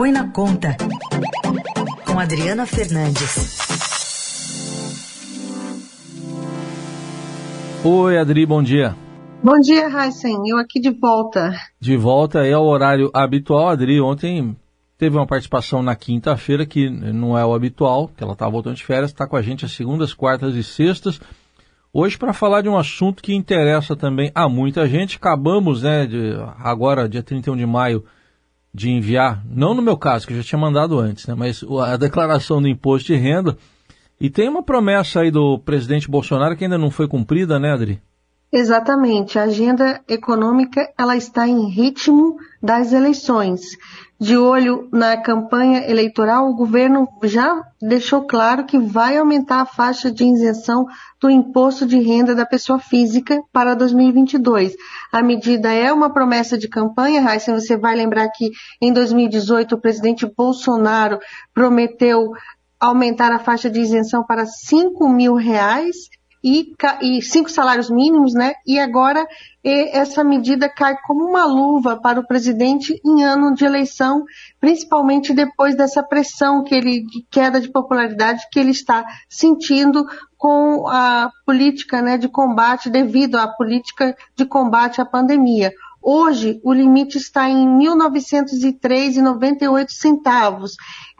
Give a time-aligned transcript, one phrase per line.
[0.00, 0.78] Põe na Conta,
[2.06, 3.58] com Adriana Fernandes.
[7.84, 8.96] Oi, Adri, bom dia.
[9.44, 10.38] Bom dia, Heisen.
[10.48, 11.52] Eu aqui de volta.
[11.78, 13.68] De volta é o horário habitual.
[13.68, 14.56] Adri, ontem
[14.96, 18.84] teve uma participação na quinta-feira que não é o habitual, que ela está voltando de
[18.86, 21.20] férias, está com a gente às segundas, quartas e sextas.
[21.92, 25.18] Hoje para falar de um assunto que interessa também a muita gente.
[25.18, 28.02] Acabamos, né, de, agora, dia 31 de maio,
[28.72, 31.96] de enviar, não no meu caso, que eu já tinha mandado antes, né, mas a
[31.96, 33.56] declaração do imposto de renda.
[34.20, 38.00] E tem uma promessa aí do presidente Bolsonaro que ainda não foi cumprida, né, Adri?
[38.52, 39.38] Exatamente.
[39.38, 43.60] A agenda econômica ela está em ritmo das eleições.
[44.20, 50.12] De olho na campanha eleitoral, o governo já deixou claro que vai aumentar a faixa
[50.12, 50.84] de isenção
[51.18, 54.74] do imposto de renda da pessoa física para 2022.
[55.10, 58.50] A medida é uma promessa de campanha, Raíssa, você vai lembrar que
[58.82, 61.18] em 2018 o presidente Bolsonaro
[61.54, 62.32] prometeu
[62.78, 65.96] aumentar a faixa de isenção para 5 mil reais
[66.42, 68.54] e, e cinco salários mínimos, né?
[68.66, 69.26] E agora
[69.62, 74.24] essa medida cai como uma luva para o presidente em ano de eleição,
[74.58, 80.06] principalmente depois dessa pressão que ele, de queda de popularidade que ele está sentindo
[80.38, 85.70] com a política né, de combate, devido à política de combate à pandemia.
[86.02, 90.70] Hoje, o limite está em R$ 1.903,98.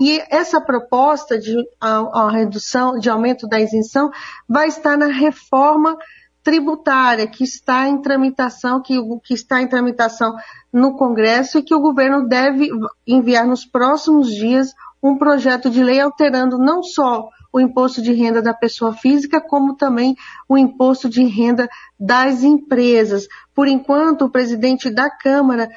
[0.00, 4.10] E essa proposta de a, a redução, de aumento da isenção,
[4.48, 5.98] vai estar na reforma
[6.42, 10.34] tributária que está em tramitação, que, que está em tramitação
[10.72, 12.70] no Congresso e que o governo deve
[13.06, 18.40] enviar nos próximos dias um projeto de lei alterando não só o imposto de renda
[18.40, 20.16] da pessoa física, como também
[20.48, 23.26] o imposto de renda das empresas.
[23.54, 25.68] Por enquanto, o presidente da Câmara,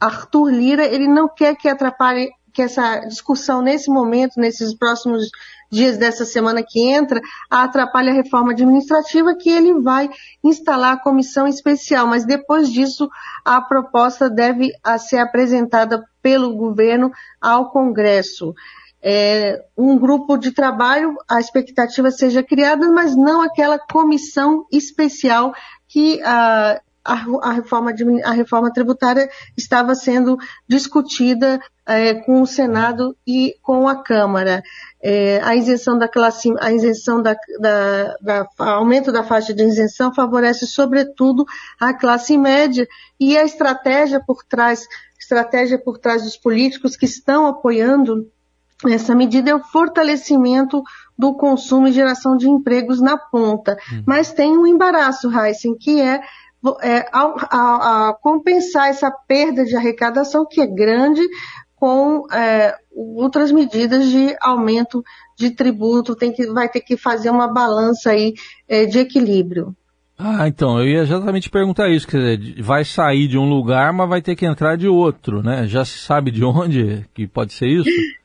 [0.00, 5.30] Arthur Lira, ele não quer que atrapalhe que essa discussão nesse momento, nesses próximos
[5.70, 10.08] dias dessa semana que entra, atrapalhe a reforma administrativa, que ele vai
[10.42, 12.06] instalar a comissão especial.
[12.06, 13.08] Mas depois disso,
[13.44, 17.10] a proposta deve ser apresentada pelo governo
[17.40, 18.54] ao Congresso
[19.02, 25.52] é, um grupo de trabalho, a expectativa seja criada, mas não aquela comissão especial
[25.86, 27.94] que a, a, a, reforma,
[28.24, 30.36] a reforma tributária estava sendo
[30.68, 34.62] discutida é, com o Senado e com a Câmara.
[35.00, 40.12] É, a isenção da classe, a isenção da, da, da aumento da faixa de isenção
[40.12, 41.46] favorece sobretudo
[41.80, 42.86] a classe média
[43.18, 44.86] e a estratégia por trás,
[45.18, 48.30] estratégia por trás dos políticos que estão apoiando
[48.86, 50.82] essa medida é o fortalecimento
[51.18, 53.76] do consumo e geração de empregos na ponta.
[53.90, 54.04] Uhum.
[54.06, 56.20] Mas tem um embaraço, Heisen, que é,
[56.82, 61.22] é a, a compensar essa perda de arrecadação, que é grande,
[61.74, 65.02] com é, outras medidas de aumento
[65.36, 68.34] de tributo, tem que, vai ter que fazer uma balança aí
[68.68, 69.74] é, de equilíbrio.
[70.20, 74.08] Ah, então, eu ia exatamente perguntar isso, quer dizer, vai sair de um lugar, mas
[74.08, 75.68] vai ter que entrar de outro, né?
[75.68, 77.88] Já se sabe de onde que pode ser isso?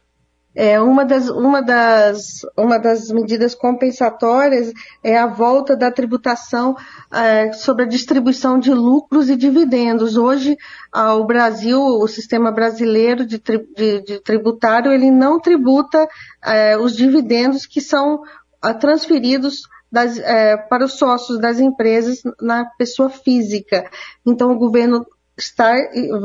[0.56, 4.72] É, uma, das, uma, das, uma das medidas compensatórias
[5.04, 6.76] é a volta da tributação
[7.12, 10.16] é, sobre a distribuição de lucros e dividendos.
[10.16, 10.56] Hoje,
[10.92, 16.08] ah, o Brasil, o sistema brasileiro de, de, de tributário, ele não tributa
[16.44, 18.22] é, os dividendos que são
[18.62, 23.90] ah, transferidos das, é, para os sócios das empresas na pessoa física.
[24.26, 25.06] Então, o governo
[25.38, 25.76] estar,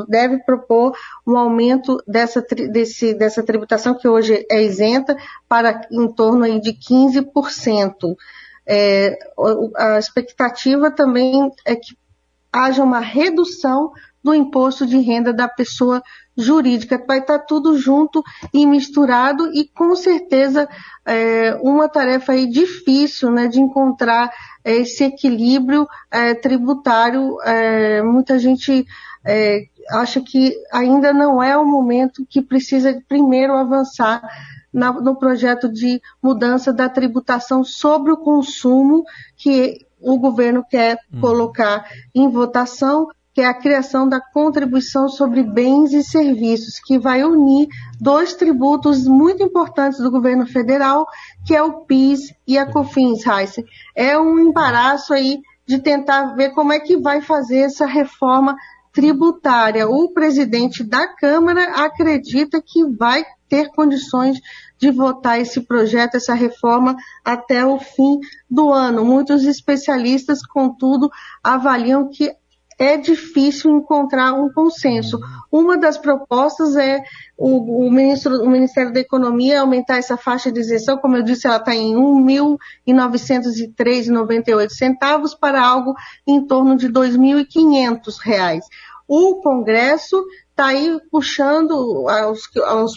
[0.09, 0.95] deve propor
[1.27, 5.17] um aumento dessa, desse, dessa tributação que hoje é isenta
[5.49, 8.17] para em torno aí de 15%.
[8.67, 9.19] É,
[9.77, 11.97] a expectativa também é que
[12.53, 13.93] haja uma redução
[14.23, 16.03] do imposto de renda da pessoa
[16.37, 17.03] jurídica.
[17.07, 20.69] Vai estar tudo junto e misturado e com certeza
[21.05, 24.31] é, uma tarefa aí difícil né, de encontrar
[24.65, 27.41] esse equilíbrio é, tributário.
[27.43, 28.87] É, muita gente
[29.25, 34.23] é, acha que ainda não é o momento que precisa primeiro avançar
[34.73, 39.05] na, no projeto de mudança da tributação sobre o consumo
[39.37, 41.21] que o governo quer hum.
[41.21, 47.23] colocar em votação, que é a criação da contribuição sobre bens e serviços, que vai
[47.23, 47.69] unir
[48.01, 51.07] dois tributos muito importantes do governo federal,
[51.47, 53.65] que é o PIS e a COFINS, Heisen.
[53.95, 58.57] É um embaraço aí de tentar ver como é que vai fazer essa reforma
[58.93, 59.89] tributária.
[59.89, 64.41] O presidente da Câmara acredita que vai ter condições
[64.81, 68.19] de votar esse projeto, essa reforma, até o fim
[68.51, 69.05] do ano.
[69.05, 71.09] Muitos especialistas, contudo,
[71.41, 72.37] avaliam que
[72.79, 75.19] é difícil encontrar um consenso.
[75.51, 77.03] Uma das propostas é
[77.37, 81.47] o, o, ministro, o Ministério da Economia aumentar essa faixa de isenção, como eu disse,
[81.47, 82.01] ela está em R$
[82.87, 85.95] 1.903,98 centavos para algo
[86.27, 88.61] em torno de R$ 2.500.
[89.09, 92.07] O Congresso está aí puxando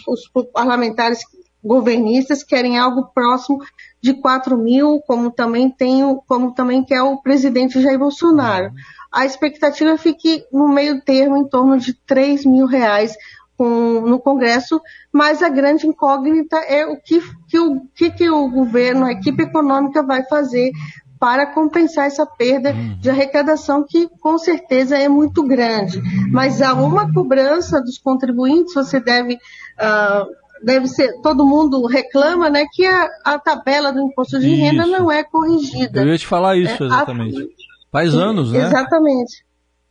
[0.06, 1.24] os parlamentares
[1.62, 3.58] governistas querem algo próximo
[4.00, 8.66] de 4 mil, como também tem, como também quer o presidente Jair Bolsonaro.
[8.66, 8.72] Uhum.
[9.12, 13.14] A expectativa fique no meio termo em torno de 3 mil reais
[13.56, 14.80] com, no Congresso,
[15.12, 19.42] mas a grande incógnita é o que, que, o, que, que o governo, a equipe
[19.42, 20.72] econômica vai fazer
[21.20, 22.98] para compensar essa perda uhum.
[22.98, 26.02] de arrecadação que com certeza é muito grande.
[26.32, 30.26] Mas há uma cobrança dos contribuintes, você deve uh,
[30.62, 34.62] deve ser, todo mundo reclama, né, que a, a tabela do imposto de isso.
[34.62, 36.02] renda não é corrigida.
[36.02, 37.48] Eu ia te falar isso, é, exatamente.
[37.90, 38.66] Faz anos, né?
[38.66, 39.44] Exatamente.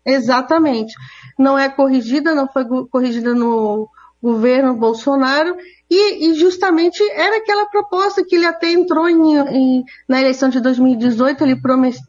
[0.06, 0.94] Exatamente.
[1.38, 3.88] Não é corrigida, não foi corrigida no
[4.22, 5.56] governo Bolsonaro
[5.90, 10.60] e, e justamente era aquela proposta que ele até entrou em, em, na eleição de
[10.60, 11.60] 2018, ele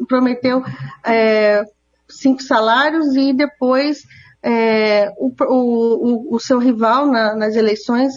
[0.06, 0.62] prometeu
[1.04, 1.64] é,
[2.08, 4.02] cinco salários e depois
[4.42, 8.12] é, o, o, o, seu rival na, nas eleições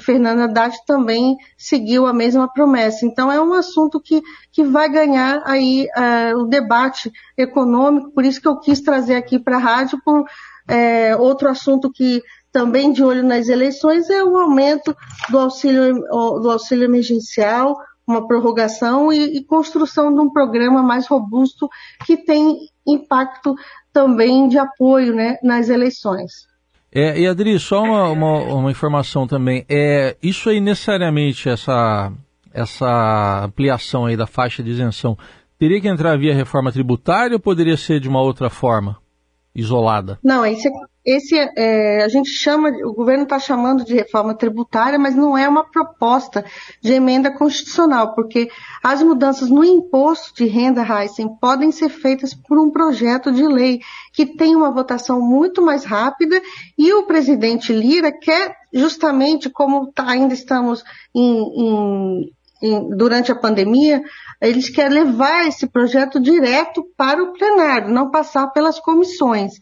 [0.00, 3.06] Fernanda Haddad também seguiu a mesma promessa.
[3.06, 8.40] Então é um assunto que, que vai ganhar aí uh, o debate econômico, por isso
[8.40, 10.24] que eu quis trazer aqui para a rádio por
[10.68, 14.94] é, outro assunto que também de olho nas eleições é o aumento
[15.30, 15.94] do auxílio,
[16.40, 17.76] do auxílio emergencial,
[18.06, 21.68] uma prorrogação e, e construção de um programa mais robusto
[22.06, 23.54] que tem impacto
[23.92, 26.48] também de apoio né, nas eleições.
[26.90, 29.64] É, e Adri, só uma, uma, uma, informação também.
[29.68, 32.12] É, isso aí necessariamente, essa,
[32.52, 35.16] essa ampliação aí da faixa de isenção,
[35.58, 38.96] teria que entrar via reforma tributária ou poderia ser de uma outra forma,
[39.54, 40.18] isolada?
[40.24, 40.70] Não, esse,
[41.08, 45.48] esse é, a gente chama, o governo está chamando de reforma tributária, mas não é
[45.48, 46.44] uma proposta
[46.82, 48.50] de emenda constitucional, porque
[48.84, 53.80] as mudanças no imposto de renda, Heisen, podem ser feitas por um projeto de lei
[54.12, 56.42] que tem uma votação muito mais rápida
[56.76, 60.84] e o presidente Lira quer justamente como tá, ainda estamos
[61.14, 62.30] em,
[62.62, 64.02] em, durante a pandemia,
[64.42, 69.54] eles querem levar esse projeto direto para o plenário, não passar pelas comissões.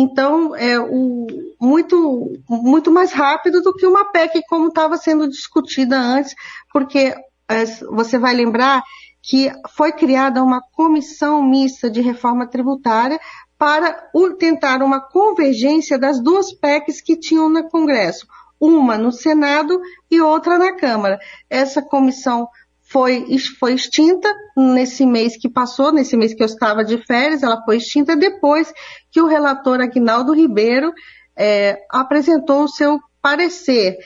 [0.00, 1.26] Então, é o,
[1.60, 6.34] muito, muito mais rápido do que uma PEC como estava sendo discutida antes,
[6.72, 7.14] porque
[7.46, 8.82] é, você vai lembrar
[9.22, 13.20] que foi criada uma comissão mista de reforma tributária
[13.58, 13.92] para
[14.38, 18.26] tentar uma convergência das duas PECs que tinham no Congresso,
[18.58, 19.78] uma no Senado
[20.10, 21.18] e outra na Câmara.
[21.50, 22.48] Essa comissão
[22.90, 23.24] foi,
[23.58, 27.76] foi extinta nesse mês que passou, nesse mês que eu estava de férias, ela foi
[27.76, 28.72] extinta depois
[29.12, 30.92] que o relator Aguinaldo Ribeiro
[31.36, 33.96] é, apresentou o seu parecer.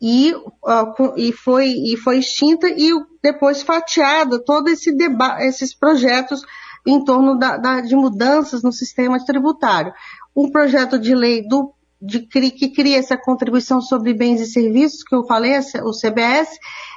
[0.00, 2.92] E, uh, e, foi, e foi extinta e
[3.22, 4.94] depois fatiado todo esse
[5.40, 6.42] esses projetos
[6.86, 9.94] em torno da, da, de mudanças no sistema tributário.
[10.36, 15.14] Um projeto de lei do de, que cria essa contribuição sobre bens e serviços, que
[15.14, 16.50] eu falei, o CBS,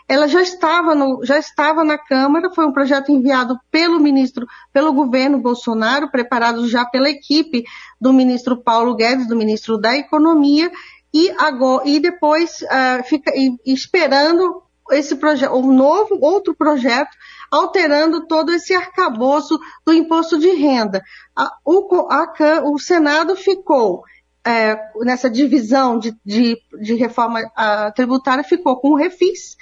[0.09, 4.91] ela já estava, no, já estava na Câmara, foi um projeto enviado pelo ministro, pelo
[4.91, 7.63] governo Bolsonaro, preparado já pela equipe
[8.01, 10.71] do ministro Paulo Guedes, do ministro da Economia,
[11.13, 17.15] e, agora, e depois uh, fica e, esperando esse projeto, um novo, outro projeto,
[17.51, 21.03] alterando todo esse arcabouço do imposto de renda.
[21.35, 24.03] A, o, a, o Senado ficou
[24.45, 29.55] é, nessa divisão de, de, de reforma a, tributária ficou com o refis,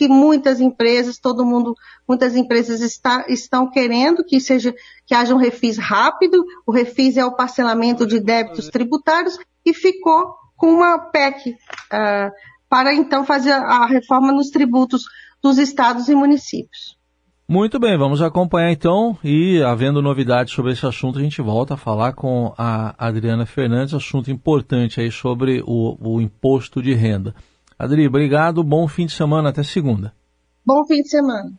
[0.00, 1.74] que muitas empresas, todo mundo,
[2.08, 7.24] muitas empresas está, estão querendo que seja, que haja um refis rápido, o refis é
[7.26, 12.32] o parcelamento de débitos tributários, e ficou com uma PEC uh,
[12.66, 15.02] para então fazer a reforma nos tributos
[15.42, 16.98] dos estados e municípios.
[17.46, 21.76] Muito bem, vamos acompanhar então e, havendo novidades sobre esse assunto, a gente volta a
[21.76, 27.34] falar com a Adriana Fernandes, assunto importante aí sobre o, o imposto de renda.
[27.80, 30.12] Adri, obrigado, bom fim de semana, até segunda.
[30.66, 31.50] Bom fim de semana.